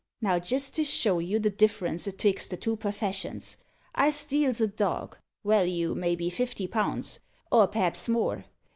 Now, 0.19 0.39
jist 0.39 0.73
to 0.77 0.83
show 0.83 1.19
you 1.19 1.37
the 1.37 1.51
difference 1.51 2.07
atwixt 2.07 2.49
the 2.49 2.57
two 2.57 2.75
perfessions: 2.75 3.57
I 3.93 4.09
steals 4.09 4.59
a 4.59 4.65
dog 4.67 5.15
walue, 5.45 5.93
maybe, 5.95 6.31
fifty 6.31 6.65
pound, 6.65 7.19
or 7.51 7.67
p'raps 7.67 8.09
more. 8.09 8.45